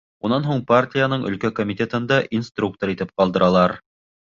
[0.27, 3.83] Унан һуң партияның өлкә комитетында инструктор итеп ҡалдыралар.